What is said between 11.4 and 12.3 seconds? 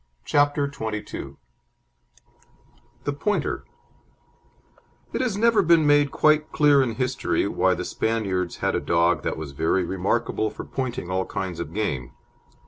of game.